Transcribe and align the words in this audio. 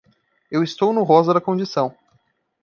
Eu 0.49 0.63
estou 0.63 0.91
no 0.91 1.03
rosa 1.03 1.31
da 1.31 1.39
condição. 1.39 1.95